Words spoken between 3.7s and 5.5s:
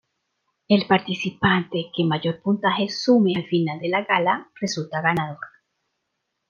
de la gala resulta ganador.